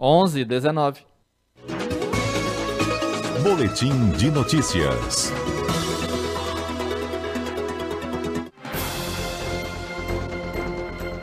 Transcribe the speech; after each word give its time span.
11 0.00 0.44
19. 0.44 1.00
Boletim 3.42 4.10
de 4.10 4.30
notícias. 4.30 5.32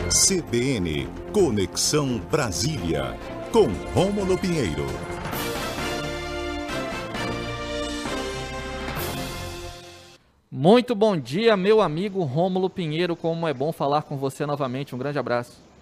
CBN 0.09 1.07
Conexão 1.31 2.17
Brasília 2.29 3.17
com 3.53 3.67
Rômulo 3.93 4.37
Pinheiro. 4.37 4.85
Muito 10.51 10.93
bom 10.93 11.15
dia, 11.15 11.55
meu 11.55 11.79
amigo 11.79 12.23
Rômulo 12.25 12.69
Pinheiro. 12.69 13.15
Como 13.15 13.47
é 13.47 13.53
bom 13.53 13.71
falar 13.71 14.01
com 14.01 14.17
você 14.17 14.45
novamente. 14.45 14.93
Um 14.93 14.97
grande 14.97 15.17
abraço. 15.17 15.74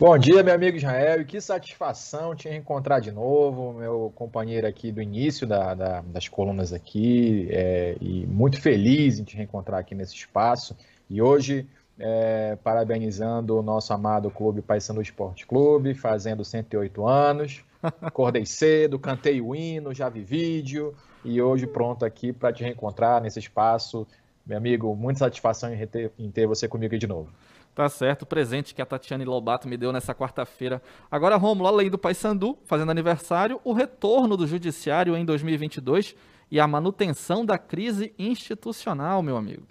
Bom 0.00 0.16
dia, 0.16 0.44
meu 0.44 0.54
amigo 0.54 0.76
Israel, 0.76 1.22
e 1.22 1.24
que 1.24 1.40
satisfação 1.40 2.32
te 2.32 2.48
encontrar 2.48 3.00
de 3.00 3.10
novo, 3.10 3.72
meu 3.72 4.12
companheiro 4.14 4.64
aqui 4.64 4.92
do 4.92 5.02
início 5.02 5.44
da, 5.44 5.74
da, 5.74 6.02
das 6.02 6.28
colunas 6.28 6.72
aqui, 6.72 7.48
é, 7.50 7.96
e 8.00 8.24
muito 8.24 8.60
feliz 8.60 9.18
em 9.18 9.24
te 9.24 9.36
reencontrar 9.36 9.80
aqui 9.80 9.96
nesse 9.96 10.14
espaço. 10.14 10.76
E 11.10 11.20
hoje, 11.20 11.66
é, 11.98 12.56
parabenizando 12.62 13.58
o 13.58 13.62
nosso 13.62 13.92
amado 13.92 14.30
clube 14.30 14.62
Paysandu 14.62 15.02
Esporte 15.02 15.44
Clube, 15.44 15.94
fazendo 15.94 16.44
108 16.44 17.04
anos. 17.04 17.64
Acordei 18.00 18.46
cedo, 18.46 19.00
cantei 19.00 19.40
o 19.40 19.52
hino, 19.52 19.92
já 19.92 20.08
vi 20.08 20.22
vídeo, 20.22 20.94
e 21.24 21.42
hoje 21.42 21.66
pronto 21.66 22.04
aqui 22.04 22.32
para 22.32 22.52
te 22.52 22.62
reencontrar 22.62 23.20
nesse 23.20 23.40
espaço. 23.40 24.06
Meu 24.46 24.58
amigo, 24.58 24.94
muita 24.94 25.18
satisfação 25.18 25.74
em 25.74 25.86
ter, 25.88 26.12
em 26.16 26.30
ter 26.30 26.46
você 26.46 26.68
comigo 26.68 26.94
aqui 26.94 27.00
de 27.00 27.08
novo. 27.08 27.32
Tá 27.78 27.88
certo, 27.88 28.22
o 28.22 28.26
presente 28.26 28.74
que 28.74 28.82
a 28.82 28.84
Tatiane 28.84 29.24
Lobato 29.24 29.68
me 29.68 29.76
deu 29.76 29.92
nessa 29.92 30.12
quarta-feira. 30.12 30.82
Agora, 31.08 31.36
Romulo, 31.36 31.68
além 31.68 31.88
do 31.88 31.96
Paysandu, 31.96 32.58
fazendo 32.64 32.90
aniversário, 32.90 33.60
o 33.62 33.72
retorno 33.72 34.36
do 34.36 34.48
judiciário 34.48 35.16
em 35.16 35.24
2022 35.24 36.16
e 36.50 36.58
a 36.58 36.66
manutenção 36.66 37.46
da 37.46 37.56
crise 37.56 38.12
institucional, 38.18 39.22
meu 39.22 39.36
amigo. 39.36 39.62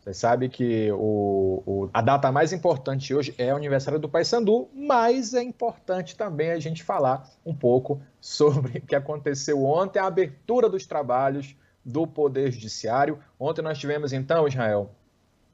Você 0.00 0.12
sabe 0.12 0.50
que 0.50 0.92
o, 0.92 1.62
o, 1.64 1.90
a 1.94 2.02
data 2.02 2.30
mais 2.30 2.52
importante 2.52 3.14
hoje 3.14 3.34
é 3.38 3.54
o 3.54 3.56
aniversário 3.56 3.98
do 3.98 4.06
Paysandu, 4.06 4.68
mas 4.74 5.32
é 5.32 5.42
importante 5.42 6.14
também 6.14 6.50
a 6.50 6.58
gente 6.58 6.84
falar 6.84 7.26
um 7.42 7.54
pouco 7.54 8.02
sobre 8.20 8.80
o 8.80 8.82
que 8.82 8.94
aconteceu 8.94 9.64
ontem, 9.64 9.98
a 9.98 10.04
abertura 10.04 10.68
dos 10.68 10.84
trabalhos 10.84 11.56
do 11.82 12.06
Poder 12.06 12.52
Judiciário. 12.52 13.18
Ontem 13.40 13.62
nós 13.62 13.78
tivemos, 13.78 14.12
então, 14.12 14.46
Israel, 14.46 14.90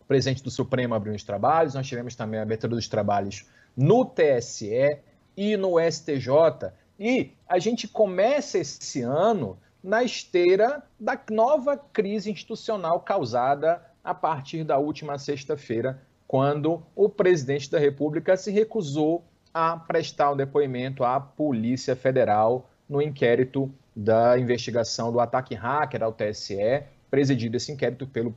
o 0.05 0.07
presidente 0.07 0.43
do 0.43 0.51
Supremo 0.51 0.95
abriu 0.95 1.15
os 1.15 1.25
trabalhos, 1.25 1.75
nós 1.75 1.87
tivemos 1.87 2.15
também 2.15 2.39
a 2.39 2.43
abertura 2.43 2.75
dos 2.75 2.89
trabalhos 2.89 3.47
no 3.75 4.05
TSE 4.05 4.99
e 5.35 5.57
no 5.57 5.81
STJ. 5.81 6.73
E 7.01 7.33
a 7.49 7.59
gente 7.59 7.89
começa 7.89 8.59
esse 8.59 9.01
ano 9.01 9.59
na 9.83 10.05
esteira 10.05 10.83
da 11.01 11.19
nova 11.31 11.77
crise 11.77 12.31
institucional 12.31 13.01
causada 13.01 13.83
a 14.03 14.15
partir 14.15 14.63
da 14.63 14.79
última 14.79 15.19
sexta-feira, 15.19 16.03
quando 16.29 16.83
o 16.95 17.09
presidente 17.09 17.71
da 17.71 17.79
República 17.79 18.37
se 18.37 18.51
recusou 18.51 19.25
a 19.55 19.77
prestar 19.77 20.33
o 20.33 20.37
depoimento 20.37 21.03
à 21.03 21.19
Polícia 21.19 21.97
Federal 21.97 22.69
no 22.89 23.01
inquérito 23.01 23.73
da 23.97 24.39
investigação 24.39 25.11
do 25.11 25.21
ataque 25.21 25.55
hacker 25.55 26.03
ao 26.03 26.13
TSE 26.13 26.85
presidido 27.15 27.57
esse 27.57 27.71
inquérito 27.71 28.09
pelo, 28.09 28.35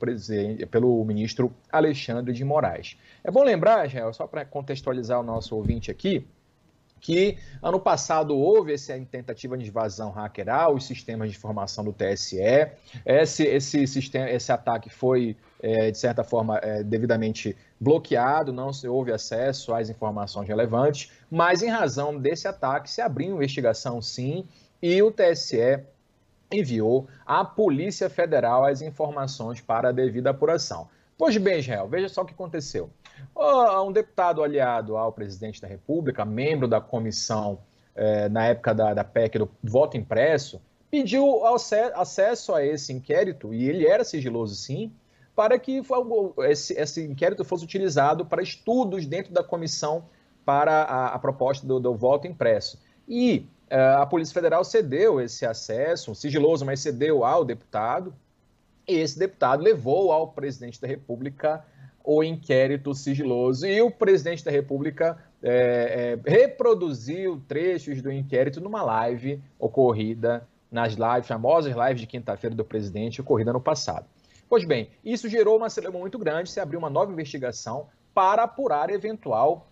pelo 0.70 1.04
ministro 1.04 1.52
Alexandre 1.72 2.32
de 2.32 2.46
Moraes. 2.46 2.96
É 3.24 3.32
bom 3.32 3.44
lembrar, 3.44 3.88
Israel, 3.88 4.14
só 4.14 4.28
para 4.28 4.46
contextualizar 4.46 5.20
o 5.20 5.24
nosso 5.24 5.56
ouvinte 5.56 5.90
aqui, 5.90 6.28
que 7.02 7.40
ano 7.60 7.80
passado 7.80 8.38
houve 8.38 8.74
essa 8.74 8.94
tentativa 9.10 9.58
de 9.58 9.68
invasão 9.68 10.12
hacker 10.12 10.48
aos 10.48 10.86
sistemas 10.86 11.32
de 11.32 11.36
informação 11.36 11.84
do 11.84 11.92
TSE. 11.92 12.38
Esse, 13.04 13.46
esse, 13.46 13.88
sistema, 13.88 14.30
esse 14.30 14.52
ataque 14.52 14.92
foi, 14.92 15.36
é, 15.60 15.90
de 15.90 15.98
certa 15.98 16.24
forma, 16.24 16.60
é, 16.60 16.84
devidamente 16.84 17.58
bloqueado, 17.80 18.54
não 18.54 18.70
houve 18.88 19.12
acesso 19.12 19.74
às 19.74 19.90
informações 19.90 20.48
relevantes, 20.48 21.12
mas 21.32 21.64
em 21.64 21.70
razão 21.70 22.16
desse 22.16 22.48
ataque 22.48 22.92
se 22.92 23.02
abriu 23.02 23.34
investigação 23.34 24.04
sim, 24.04 24.46
e 24.80 25.02
o 25.02 25.12
TSE 25.12 25.80
enviou 26.52 27.08
à 27.26 27.44
Polícia 27.44 28.10
Federal 28.10 28.66
as 28.66 28.82
informações 28.82 29.62
para 29.62 29.90
a 29.90 29.92
devida 29.92 30.30
apuração. 30.30 30.88
Pois 31.18 31.36
bem, 31.38 31.60
Israel, 31.60 31.88
veja 31.88 32.10
só 32.10 32.22
o 32.22 32.26
que 32.26 32.34
aconteceu. 32.34 32.90
Um 33.86 33.92
deputado 33.92 34.44
aliado 34.44 34.96
ao 34.96 35.12
presidente 35.12 35.62
da 35.62 35.68
República, 35.68 36.24
membro 36.24 36.68
da 36.68 36.80
comissão 36.80 37.60
eh, 37.96 38.30
na 38.30 38.46
época 38.46 38.74
da, 38.76 38.94
da 38.94 39.04
PEC 39.04 39.40
do 39.40 39.50
voto 39.64 39.98
impresso, 39.98 40.62
pediu 40.90 41.44
acesso 41.96 42.54
a 42.54 42.64
esse 42.64 42.94
inquérito, 42.94 43.54
e 43.54 43.68
ele 43.68 43.88
era 43.88 44.04
sigiloso 44.04 44.56
sim, 44.56 44.92
para 45.36 45.60
que 45.60 45.82
esse, 46.48 46.74
esse 46.74 47.06
inquérito 47.06 47.44
fosse 47.44 47.64
utilizado 47.64 48.26
para 48.26 48.42
estudos 48.42 49.06
dentro 49.06 49.34
da 49.34 49.44
comissão 49.44 50.06
para 50.46 50.84
a, 50.84 51.08
a 51.14 51.20
proposta 51.20 51.66
do, 51.68 51.80
do 51.80 51.94
voto 51.94 52.26
impresso. 52.26 52.80
E 53.08 53.48
a 53.70 54.06
Polícia 54.06 54.34
Federal 54.34 54.64
cedeu 54.64 55.20
esse 55.20 55.46
acesso, 55.46 56.16
sigiloso, 56.16 56.66
mas 56.66 56.80
cedeu 56.80 57.26
ao 57.26 57.44
deputado, 57.44 58.14
e 58.88 58.96
esse 58.96 59.20
deputado 59.20 59.62
levou 59.62 60.12
ao 60.12 60.30
presidente 60.30 60.80
da 60.80 60.88
República 60.88 61.66
o 62.04 62.24
inquérito 62.24 62.94
sigiloso. 62.96 63.68
E 63.68 63.82
o 63.82 63.92
presidente 63.92 64.46
da 64.46 64.50
República 64.50 65.18
é, 65.44 66.18
é, 66.26 66.30
reproduziu 66.30 67.42
trechos 67.48 68.02
do 68.02 68.10
inquérito 68.10 68.62
numa 68.62 68.82
live 68.82 69.44
ocorrida 69.60 70.48
nas 70.72 70.94
lives, 70.94 71.28
famosas 71.28 71.76
lives 71.76 72.02
de 72.02 72.08
quinta-feira 72.08 72.56
do 72.56 72.64
presidente, 72.64 73.20
ocorrida 73.20 73.52
no 73.52 73.60
passado. 73.60 74.06
Pois 74.50 74.64
bem, 74.64 74.90
isso 75.04 75.28
gerou 75.28 75.58
uma 75.58 75.70
celeuma 75.70 76.00
muito 76.00 76.18
grande, 76.18 76.50
se 76.50 76.60
abriu 76.60 76.80
uma 76.80 76.90
nova 76.90 77.12
investigação 77.12 77.88
para 78.14 78.44
apurar 78.44 78.90
eventual 78.90 79.68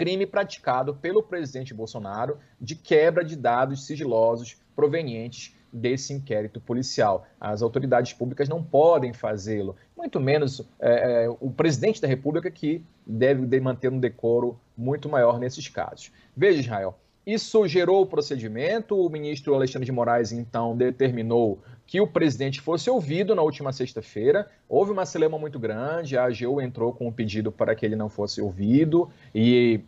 crime 0.00 0.24
praticado 0.24 0.94
pelo 0.94 1.22
presidente 1.22 1.74
Bolsonaro 1.74 2.38
de 2.58 2.74
quebra 2.74 3.22
de 3.22 3.36
dados 3.36 3.84
sigilosos 3.84 4.56
provenientes 4.74 5.54
desse 5.70 6.14
inquérito 6.14 6.58
policial. 6.58 7.26
As 7.38 7.60
autoridades 7.60 8.14
públicas 8.14 8.48
não 8.48 8.64
podem 8.64 9.12
fazê-lo, 9.12 9.76
muito 9.94 10.18
menos 10.18 10.66
é, 10.80 11.24
é, 11.24 11.28
o 11.38 11.50
presidente 11.50 12.00
da 12.00 12.08
República, 12.08 12.50
que 12.50 12.82
deve 13.06 13.60
manter 13.60 13.92
um 13.92 14.00
decoro 14.00 14.58
muito 14.74 15.06
maior 15.06 15.38
nesses 15.38 15.68
casos. 15.68 16.10
Veja, 16.34 16.60
Israel, 16.60 16.98
isso 17.26 17.66
gerou 17.68 18.02
o 18.02 18.06
procedimento, 18.06 18.96
o 18.96 19.10
ministro 19.10 19.54
Alexandre 19.54 19.86
de 19.86 19.92
Moraes, 19.92 20.32
então, 20.32 20.76
determinou 20.76 21.58
que 21.86 22.00
o 22.00 22.06
presidente 22.06 22.60
fosse 22.60 22.88
ouvido 22.88 23.34
na 23.34 23.42
última 23.42 23.72
sexta-feira. 23.72 24.48
Houve 24.68 24.92
uma 24.92 25.04
celema 25.04 25.38
muito 25.38 25.58
grande, 25.58 26.16
a 26.16 26.24
AGU 26.24 26.60
entrou 26.60 26.92
com 26.92 27.08
um 27.08 27.12
pedido 27.12 27.50
para 27.50 27.74
que 27.74 27.84
ele 27.84 27.96
não 27.96 28.08
fosse 28.08 28.40
ouvido 28.40 29.10
e 29.34 29.80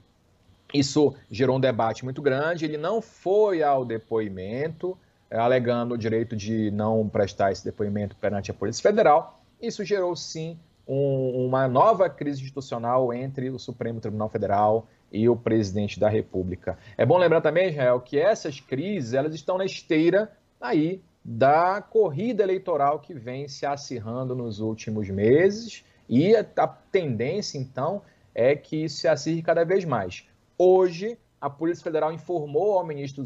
isso 0.75 1.15
gerou 1.31 1.56
um 1.56 1.60
debate 1.60 2.04
muito 2.04 2.21
grande. 2.22 2.65
Ele 2.65 2.76
não 2.76 3.00
foi 3.00 3.62
ao 3.62 3.84
depoimento, 3.84 4.97
eh, 5.31 5.38
alegando 5.38 5.94
o 5.94 5.98
direito 5.98 6.34
de 6.34 6.71
não 6.71 7.09
prestar 7.09 7.53
esse 7.53 7.65
depoimento 7.65 8.16
perante 8.16 8.50
a 8.50 8.54
Polícia 8.54 8.82
Federal. 8.82 9.41
Isso 9.60 9.84
gerou, 9.84 10.16
sim, 10.16 10.59
um, 10.88 11.47
uma 11.47 11.69
nova 11.69 12.09
crise 12.09 12.41
institucional 12.41 13.12
entre 13.12 13.50
o 13.50 13.59
Supremo 13.59 14.00
Tribunal 14.00 14.28
Federal 14.28 14.88
e 15.12 15.28
o 15.28 15.37
presidente 15.37 16.00
da 16.00 16.09
República. 16.09 16.78
É 16.97 17.05
bom 17.05 17.19
lembrar 17.19 17.41
também, 17.41 17.69
Israel, 17.69 18.00
que 18.00 18.19
essas 18.19 18.59
crises 18.59 19.12
elas 19.12 19.34
estão 19.34 19.59
na 19.59 19.65
esteira 19.65 20.33
aí 20.61 21.03
da 21.25 21.81
corrida 21.83 22.42
eleitoral 22.42 22.98
que 22.98 23.15
vem 23.15 23.47
se 23.47 23.65
acirrando 23.65 24.34
nos 24.34 24.59
últimos 24.59 25.09
meses 25.09 25.84
e 26.09 26.34
a, 26.34 26.66
tendência, 26.66 27.59
então, 27.59 28.03
é 28.34 28.57
que 28.57 28.89
se 28.89 29.07
acirre 29.07 29.42
cada 29.42 29.65
vez 29.65 29.84
mais. 29.84 30.27
Hoje, 30.59 31.19
a 31.41 31.48
Polícia 31.48 31.84
Federal 31.84 32.13
informou 32.13 32.78
ao 32.78 32.86
ministro 32.86 33.25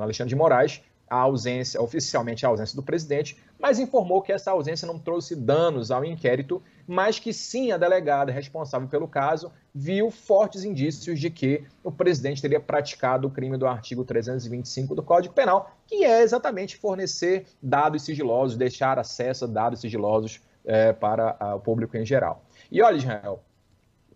Alexandre 0.00 0.28
de 0.28 0.36
Moraes 0.36 0.82
a 1.08 1.16
ausência, 1.16 1.80
oficialmente 1.80 2.44
a 2.44 2.48
ausência 2.48 2.74
do 2.74 2.82
presidente, 2.82 3.36
mas 3.58 3.78
informou 3.78 4.22
que 4.22 4.32
essa 4.32 4.50
ausência 4.50 4.86
não 4.86 4.98
trouxe 4.98 5.36
danos 5.36 5.90
ao 5.90 6.04
inquérito, 6.04 6.62
mas 6.86 7.18
que 7.18 7.32
sim 7.32 7.72
a 7.72 7.76
delegada 7.76 8.32
responsável 8.32 8.88
pelo 8.88 9.08
caso 9.08 9.52
viu 9.74 10.10
fortes 10.10 10.64
indícios 10.64 11.18
de 11.18 11.30
que 11.30 11.64
o 11.82 11.90
presidente 11.90 12.42
teria 12.42 12.60
praticado 12.60 13.28
o 13.28 13.30
crime 13.30 13.56
do 13.56 13.66
artigo 13.66 14.04
325 14.04 14.94
do 14.94 15.02
Código 15.02 15.34
Penal, 15.34 15.76
que 15.86 16.04
é 16.04 16.22
exatamente 16.22 16.76
fornecer 16.76 17.46
dados 17.62 18.02
sigilosos, 18.02 18.56
deixar 18.56 18.98
acesso 18.98 19.44
a 19.44 19.48
dados 19.48 19.80
sigilosos 19.80 20.40
é, 20.64 20.92
para 20.92 21.36
a, 21.38 21.54
o 21.54 21.60
público 21.60 21.96
em 21.96 22.04
geral. 22.04 22.44
E 22.70 22.82
olha, 22.82 22.96
Israel, 22.96 23.42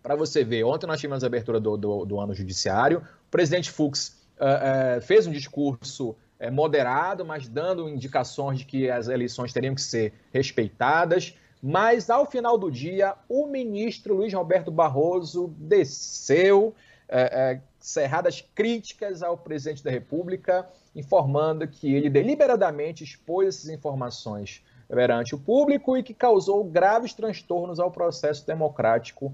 para 0.01 0.15
você 0.15 0.43
ver, 0.43 0.63
ontem 0.63 0.87
nós 0.87 0.99
tivemos 0.99 1.23
a 1.23 1.27
abertura 1.27 1.59
do, 1.59 1.77
do, 1.77 2.05
do 2.05 2.19
ano 2.19 2.33
judiciário, 2.33 2.99
o 3.27 3.31
presidente 3.31 3.69
Fux 3.69 4.19
uh, 4.39 4.97
uh, 4.97 5.01
fez 5.01 5.27
um 5.27 5.31
discurso 5.31 6.15
é, 6.39 6.49
moderado, 6.49 7.25
mas 7.25 7.47
dando 7.47 7.89
indicações 7.89 8.59
de 8.59 8.65
que 8.65 8.89
as 8.89 9.07
eleições 9.09 9.51
teriam 9.51 9.75
que 9.75 9.81
ser 9.81 10.13
respeitadas. 10.33 11.35
Mas, 11.61 12.09
ao 12.09 12.25
final 12.25 12.57
do 12.57 12.71
dia, 12.71 13.13
o 13.27 13.45
ministro 13.45 14.15
Luiz 14.15 14.33
Roberto 14.33 14.71
Barroso 14.71 15.53
desceu 15.57 16.73
é, 17.09 17.21
é, 17.21 17.61
cerradas 17.79 18.41
críticas 18.55 19.21
ao 19.21 19.37
presidente 19.37 19.83
da 19.83 19.91
República, 19.91 20.65
informando 20.95 21.67
que 21.67 21.93
ele 21.93 22.09
deliberadamente 22.09 23.03
expôs 23.03 23.47
essas 23.47 23.69
informações 23.69 24.63
perante 24.87 25.35
o 25.35 25.37
público 25.37 25.97
e 25.97 26.03
que 26.03 26.13
causou 26.13 26.63
graves 26.63 27.13
transtornos 27.13 27.79
ao 27.79 27.91
processo 27.91 28.47
democrático 28.47 29.33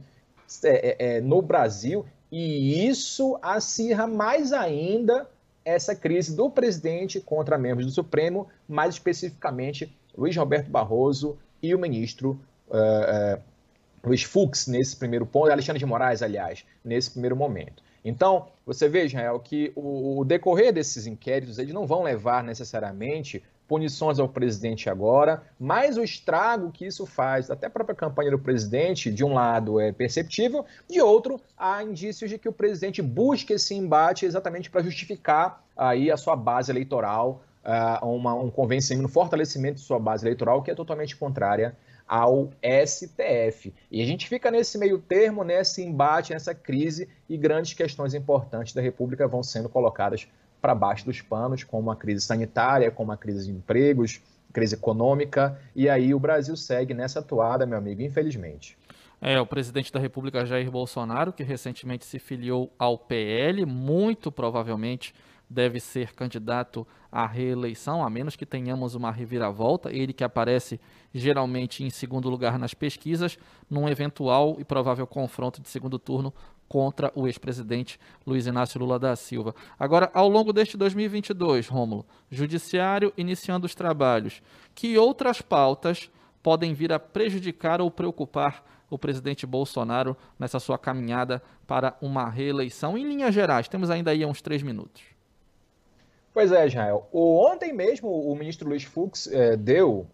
é, 0.63 0.69
é, 0.69 1.18
é 1.18 1.22
no 1.22 1.42
Brasil. 1.42 2.06
E 2.31 2.88
isso 2.88 3.38
acirra 3.42 4.08
mais 4.08 4.51
ainda 4.51 5.30
essa 5.65 5.95
crise 5.95 6.35
do 6.35 6.50
presidente 6.50 7.19
contra 7.19 7.57
membros 7.57 7.88
do 7.88 7.91
Supremo, 7.91 8.47
mais 8.67 8.94
especificamente 8.94 9.94
Luiz 10.15 10.38
Roberto 10.38 10.69
Barroso 10.69 11.38
e 11.62 11.73
o 11.73 11.79
ministro 11.79 12.39
uh, 12.69 13.38
uh, 13.38 13.41
Luiz 14.03 14.23
Fux 14.23 14.67
nesse 14.67 14.95
primeiro 14.95 15.25
ponto, 15.25 15.51
Alexandre 15.51 15.79
de 15.79 15.85
Moraes, 15.85 16.21
aliás, 16.21 16.63
nesse 16.83 17.12
primeiro 17.12 17.35
momento. 17.35 17.83
Então, 18.06 18.46
você 18.63 18.88
vê, 18.88 19.06
Israel, 19.06 19.40
que 19.40 19.74
o, 19.75 20.24
decorrer 20.24 20.72
desses 20.72 21.07
inquéritos 21.07 21.57
eles 21.57 21.74
não 21.74 21.88
vão 21.88 22.04
levar 22.04 22.44
necessariamente 22.44 23.44
punições 23.68 24.19
ao 24.19 24.30
presidente 24.30 24.92
agora, 24.92 25.42
mas 25.60 25.98
o 25.98 26.04
estrago 26.04 26.72
que 26.72 26.86
isso 26.86 27.04
faz, 27.07 27.50
até 27.50 27.66
a 27.66 27.69
própria 27.69 27.96
campanha 27.96 28.30
do 28.30 28.38
presidente, 28.38 29.12
de 29.12 29.25
um 29.25 29.34
lado 29.34 29.80
é 29.80 29.92
perceptível, 29.92 30.63
de 30.88 31.02
outro 31.02 31.42
há 31.57 31.81
indícios 31.81 32.30
de 32.30 32.38
que 32.38 32.48
o 32.48 32.54
presidente 32.54 33.02
busca 33.02 33.56
esse 33.56 33.74
embate 33.74 34.24
exatamente 34.24 34.69
para 34.69 34.84
justificar 34.84 35.63
aí 35.75 36.12
a 36.12 36.18
sua 36.18 36.36
base 36.36 36.72
eleitoral, 36.72 37.42
uh, 37.66 38.06
uma, 38.06 38.36
um 38.36 38.51
convencimento, 38.51 39.08
um 39.08 39.12
fortalecimento 39.12 39.78
de 39.78 39.81
sua 39.81 39.98
base 39.98 40.24
eleitoral 40.24 40.62
que 40.62 40.69
é 40.69 40.75
totalmente 40.75 41.16
contrária 41.16 41.75
ao 42.07 42.52
STF. 42.86 43.74
E 43.92 44.02
a 44.02 44.06
gente 44.06 44.28
fica 44.28 44.52
nesse 44.52 44.78
meio 44.78 45.00
termo, 45.00 45.44
nesse 45.44 45.84
embate, 45.84 46.34
nessa 46.34 46.54
crise, 46.54 47.10
e 47.28 47.38
grandes 47.38 47.74
questões 47.74 48.13
importantes 48.13 48.74
da 48.74 48.81
República 48.81 49.28
vão 49.28 49.42
sendo 49.42 49.69
colocadas 49.69 50.28
para 50.62 50.75
baixo 50.75 51.06
dos 51.06 51.22
panos, 51.22 51.63
como 51.63 51.92
a 51.92 51.96
crise 51.96 52.25
sanitária, 52.25 52.90
como 52.90 53.12
a 53.12 53.18
crise 53.18 53.46
de 53.46 53.52
empregos, 53.52 54.22
crise 54.54 54.75
econômica, 54.75 55.60
e 55.75 55.90
aí 55.90 56.13
o 56.13 56.19
Brasil 56.19 56.56
segue 56.56 56.94
nessa 56.94 57.22
toada, 57.22 57.66
meu 57.66 57.78
amigo, 57.78 58.02
infelizmente. 58.02 58.78
É, 59.22 59.40
o 59.40 59.46
presidente 59.46 59.92
da 59.92 60.00
República, 60.00 60.46
Jair 60.46 60.69
Bolsonaro, 60.69 61.34
que 61.34 61.44
recentemente 61.44 62.06
se 62.06 62.19
filiou 62.19 62.72
ao 62.78 62.98
PL, 62.98 63.66
muito 63.66 64.31
provavelmente 64.31 65.13
deve 65.50 65.80
ser 65.80 66.13
candidato 66.13 66.88
à 67.12 67.25
reeleição, 67.25 68.03
a 68.03 68.09
menos 68.09 68.36
que 68.36 68.45
tenhamos 68.45 68.95
uma 68.95 69.12
reviravolta. 69.12 69.92
Ele 69.92 70.13
que 70.13 70.24
aparece 70.24 70.80
geralmente 71.13 71.83
em 71.83 71.89
segundo 71.89 72.30
lugar 72.30 72.59
nas 72.59 72.74
pesquisas, 72.74 73.38
num 73.69 73.88
eventual 73.88 74.57
e 74.59 74.65
provável 74.65 75.07
confronto 75.07 75.62
de 75.62 75.69
segundo 75.69 75.97
turno 75.97 76.33
contra 76.68 77.12
o 77.15 77.27
ex-presidente 77.27 78.00
Luiz 78.25 78.47
Inácio 78.47 78.80
Lula 78.80 78.97
da 78.97 79.15
Silva. 79.15 79.53
Agora, 79.80 80.09
ao 80.13 80.27
longo 80.27 80.51
deste 80.51 80.75
2022, 80.77 81.68
Rômulo, 81.68 82.06
judiciário 82.30 83.13
iniciando 83.15 83.65
os 83.65 83.75
trabalhos, 83.75 84.41
que 84.74 84.98
outras 84.98 85.41
pautas 85.41 86.09
podem 86.41 86.74
vir 86.74 86.91
a 86.91 87.00
prejudicar 87.00 87.81
ou 87.81 87.89
preocupar 87.89 88.63
o 88.89 89.00
presidente 89.00 89.45
Bolsonaro 89.45 90.15
nessa 90.38 90.59
sua 90.59 90.77
caminhada 90.77 91.41
para 91.65 91.95
uma 92.01 92.30
reeleição? 92.30 92.98
Em 92.98 93.07
linhas 93.07 93.33
gerais, 93.33 93.68
temos 93.68 93.89
ainda 93.89 94.12
aí 94.12 94.25
uns 94.25 94.41
três 94.41 94.62
minutos. 94.62 95.14
Pois 96.36 96.52
é, 96.52 96.68
Israel. 96.68 97.08
Ontem 97.14 97.72
mesmo 97.72 98.10
o 98.10 98.36
ministro 98.36 98.68
Luiz 98.68 98.84
Fux 98.84 99.26
é, 99.28 99.56
deu 99.56 100.06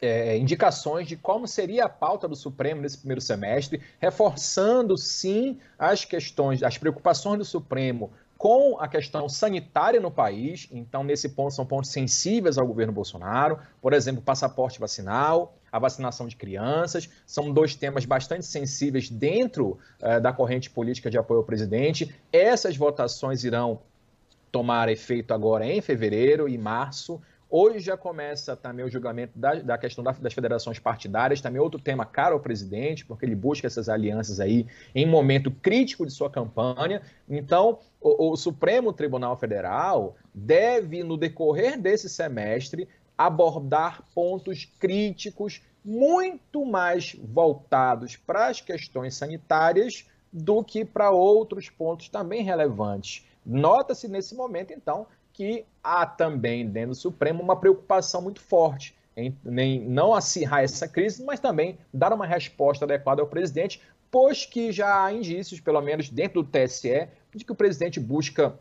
é, 0.00 0.38
indicações 0.38 1.06
de 1.06 1.14
como 1.14 1.46
seria 1.46 1.84
a 1.84 1.88
pauta 1.90 2.26
do 2.26 2.34
Supremo 2.34 2.80
nesse 2.80 2.96
primeiro 2.96 3.20
semestre, 3.20 3.78
reforçando 4.00 4.96
sim 4.96 5.60
as 5.78 6.06
questões, 6.06 6.62
as 6.62 6.78
preocupações 6.78 7.36
do 7.36 7.44
Supremo 7.44 8.10
com 8.38 8.78
a 8.80 8.88
questão 8.88 9.28
sanitária 9.28 10.00
no 10.00 10.10
país. 10.10 10.68
Então, 10.72 11.04
nesse 11.04 11.28
ponto, 11.28 11.52
são 11.52 11.66
pontos 11.66 11.90
sensíveis 11.90 12.56
ao 12.56 12.66
governo 12.66 12.92
Bolsonaro. 12.94 13.58
Por 13.82 13.92
exemplo, 13.92 14.22
passaporte 14.22 14.80
vacinal, 14.80 15.54
a 15.70 15.78
vacinação 15.78 16.26
de 16.26 16.34
crianças. 16.34 17.10
São 17.26 17.52
dois 17.52 17.74
temas 17.74 18.06
bastante 18.06 18.46
sensíveis 18.46 19.10
dentro 19.10 19.78
uh, 20.00 20.18
da 20.18 20.32
corrente 20.32 20.70
política 20.70 21.10
de 21.10 21.18
apoio 21.18 21.40
ao 21.40 21.44
presidente. 21.44 22.12
Essas 22.32 22.74
votações 22.74 23.44
irão 23.44 23.80
tomar 24.52 24.90
efeito 24.90 25.32
agora 25.32 25.66
em 25.66 25.80
fevereiro 25.80 26.46
e 26.46 26.58
março. 26.58 27.20
Hoje 27.48 27.80
já 27.80 27.96
começa 27.96 28.56
também 28.56 28.84
o 28.84 28.90
julgamento 28.90 29.38
da, 29.38 29.54
da 29.56 29.76
questão 29.76 30.04
da, 30.04 30.12
das 30.12 30.32
federações 30.32 30.78
partidárias, 30.78 31.40
também 31.40 31.60
outro 31.60 31.80
tema 31.80 32.06
caro 32.06 32.34
ao 32.34 32.40
presidente, 32.40 33.04
porque 33.04 33.26
ele 33.26 33.34
busca 33.34 33.66
essas 33.66 33.88
alianças 33.88 34.40
aí 34.40 34.66
em 34.94 35.06
momento 35.06 35.50
crítico 35.50 36.06
de 36.06 36.12
sua 36.12 36.30
campanha. 36.30 37.02
Então, 37.28 37.78
o, 38.00 38.32
o 38.32 38.36
Supremo 38.36 38.92
Tribunal 38.92 39.36
Federal 39.36 40.16
deve, 40.34 41.02
no 41.02 41.16
decorrer 41.16 41.78
desse 41.78 42.08
semestre, 42.08 42.88
abordar 43.16 44.02
pontos 44.14 44.64
críticos 44.78 45.62
muito 45.84 46.64
mais 46.64 47.16
voltados 47.22 48.16
para 48.16 48.46
as 48.46 48.60
questões 48.60 49.14
sanitárias 49.14 50.06
do 50.32 50.64
que 50.64 50.84
para 50.84 51.10
outros 51.10 51.68
pontos 51.68 52.08
também 52.08 52.42
relevantes. 52.42 53.26
Nota-se 53.44 54.08
nesse 54.08 54.34
momento, 54.34 54.72
então, 54.72 55.06
que 55.32 55.64
há 55.82 56.06
também 56.06 56.66
dentro 56.68 56.90
do 56.90 56.94
Supremo 56.94 57.42
uma 57.42 57.56
preocupação 57.56 58.22
muito 58.22 58.40
forte 58.40 58.94
em, 59.16 59.36
em 59.44 59.80
não 59.80 60.14
acirrar 60.14 60.62
essa 60.62 60.88
crise, 60.88 61.24
mas 61.24 61.40
também 61.40 61.78
dar 61.92 62.12
uma 62.12 62.26
resposta 62.26 62.84
adequada 62.84 63.20
ao 63.20 63.28
presidente, 63.28 63.80
pois 64.10 64.44
que 64.44 64.72
já 64.72 65.04
há 65.04 65.12
indícios, 65.12 65.60
pelo 65.60 65.80
menos 65.80 66.08
dentro 66.08 66.42
do 66.42 66.48
TSE, 66.48 67.08
de 67.34 67.44
que 67.44 67.52
o 67.52 67.56
presidente 67.56 67.98
busca 67.98 68.54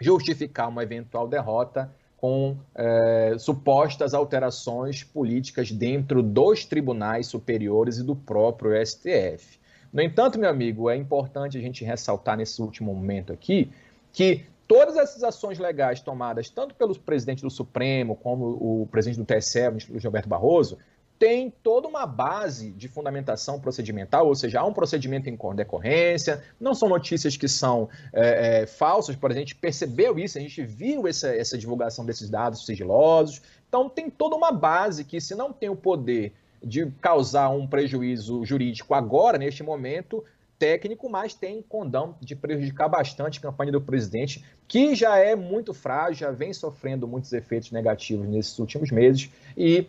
justificar 0.00 0.68
uma 0.68 0.82
eventual 0.82 1.28
derrota 1.28 1.90
com 2.16 2.56
é, 2.74 3.36
supostas 3.38 4.14
alterações 4.14 5.04
políticas 5.04 5.70
dentro 5.70 6.22
dos 6.22 6.64
tribunais 6.64 7.26
superiores 7.26 7.98
e 7.98 8.02
do 8.02 8.16
próprio 8.16 8.74
STF. 8.84 9.58
No 9.92 10.02
entanto, 10.02 10.38
meu 10.38 10.50
amigo, 10.50 10.90
é 10.90 10.96
importante 10.96 11.56
a 11.56 11.60
gente 11.60 11.84
ressaltar 11.84 12.36
nesse 12.36 12.60
último 12.60 12.94
momento 12.94 13.32
aqui 13.32 13.70
que 14.16 14.46
todas 14.66 14.96
essas 14.96 15.22
ações 15.22 15.58
legais 15.58 16.00
tomadas, 16.00 16.48
tanto 16.48 16.74
pelo 16.74 16.98
presidente 16.98 17.42
do 17.42 17.50
Supremo 17.50 18.16
como 18.16 18.46
o 18.46 18.88
presidente 18.90 19.18
do 19.18 19.26
TSE, 19.26 19.60
o 19.90 20.00
Gilberto 20.00 20.26
Barroso, 20.26 20.78
tem 21.18 21.52
toda 21.62 21.86
uma 21.86 22.06
base 22.06 22.70
de 22.70 22.88
fundamentação 22.88 23.60
procedimental, 23.60 24.26
ou 24.26 24.34
seja, 24.34 24.60
há 24.60 24.64
um 24.64 24.72
procedimento 24.72 25.28
em 25.28 25.36
decorrência, 25.54 26.42
não 26.58 26.74
são 26.74 26.88
notícias 26.88 27.36
que 27.36 27.46
são 27.46 27.90
é, 28.10 28.62
é, 28.62 28.66
falsas, 28.66 29.16
por 29.16 29.30
exemplo, 29.30 29.44
a 29.44 29.48
gente 29.48 29.54
percebeu 29.54 30.18
isso, 30.18 30.38
a 30.38 30.40
gente 30.40 30.64
viu 30.64 31.06
essa, 31.06 31.28
essa 31.28 31.58
divulgação 31.58 32.06
desses 32.06 32.30
dados 32.30 32.64
sigilosos, 32.64 33.42
então 33.68 33.86
tem 33.86 34.08
toda 34.08 34.34
uma 34.34 34.50
base 34.50 35.04
que, 35.04 35.20
se 35.20 35.34
não 35.34 35.52
tem 35.52 35.68
o 35.68 35.76
poder 35.76 36.32
de 36.64 36.90
causar 37.02 37.50
um 37.50 37.66
prejuízo 37.66 38.46
jurídico 38.46 38.94
agora, 38.94 39.36
neste 39.36 39.62
momento, 39.62 40.24
técnico, 40.58 41.08
mas 41.08 41.34
tem 41.34 41.62
condão 41.62 42.16
de 42.20 42.34
prejudicar 42.34 42.88
bastante 42.88 43.38
a 43.38 43.42
campanha 43.42 43.72
do 43.72 43.80
presidente, 43.80 44.44
que 44.66 44.94
já 44.94 45.16
é 45.18 45.36
muito 45.36 45.74
frágil, 45.74 46.26
já 46.26 46.30
vem 46.30 46.52
sofrendo 46.52 47.06
muitos 47.06 47.32
efeitos 47.32 47.70
negativos 47.70 48.26
nesses 48.26 48.58
últimos 48.58 48.90
meses, 48.90 49.30
e 49.56 49.86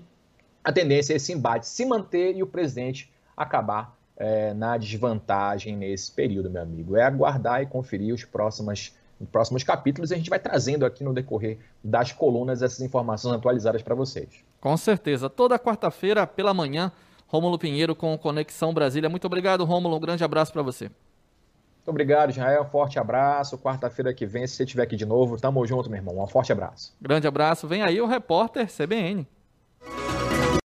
a 0.63 0.71
tendência 0.71 1.13
é 1.13 1.15
esse 1.15 1.31
embate 1.31 1.67
se 1.67 1.85
manter 1.85 2.35
e 2.35 2.43
o 2.43 2.47
presidente 2.47 3.11
acabar 3.35 3.97
é, 4.17 4.53
na 4.53 4.77
desvantagem 4.77 5.77
nesse 5.77 6.11
período, 6.11 6.49
meu 6.49 6.61
amigo. 6.61 6.97
É 6.97 7.03
aguardar 7.03 7.61
e 7.61 7.65
conferir 7.65 8.13
os 8.13 8.25
próximos, 8.25 8.93
os 9.19 9.29
próximos 9.29 9.63
capítulos 9.63 10.11
e 10.11 10.15
a 10.15 10.17
gente 10.17 10.29
vai 10.29 10.39
trazendo 10.39 10.85
aqui 10.85 11.03
no 11.03 11.13
decorrer 11.13 11.59
das 11.83 12.11
colunas 12.11 12.61
essas 12.61 12.81
informações 12.81 13.35
atualizadas 13.35 13.81
para 13.81 13.95
vocês. 13.95 14.43
Com 14.59 14.75
certeza. 14.75 15.29
Toda 15.29 15.59
quarta-feira 15.59 16.25
pela 16.25 16.53
manhã 16.53 16.91
Rômulo 17.27 17.59
Pinheiro 17.59 17.95
com 17.95 18.17
Conexão 18.17 18.73
Brasília. 18.73 19.09
Muito 19.09 19.25
obrigado, 19.25 19.65
Rômulo. 19.65 19.97
Um 19.97 19.99
grande 19.99 20.23
abraço 20.23 20.51
para 20.51 20.61
você. 20.61 20.85
Muito 20.85 21.89
obrigado, 21.89 22.31
Israel. 22.31 22.65
Forte 22.65 22.99
abraço. 22.99 23.57
Quarta-feira 23.57 24.13
que 24.13 24.25
vem, 24.25 24.45
se 24.47 24.55
você 24.55 24.63
estiver 24.63 24.83
aqui 24.83 24.95
de 24.95 25.05
novo, 25.05 25.39
tamo 25.39 25.65
junto, 25.65 25.89
meu 25.89 25.99
irmão. 25.99 26.21
Um 26.21 26.27
forte 26.27 26.51
abraço. 26.51 26.93
Grande 27.01 27.27
abraço. 27.27 27.67
Vem 27.67 27.81
aí 27.81 28.01
o 28.01 28.05
repórter 28.05 28.67
CBN. 28.67 29.27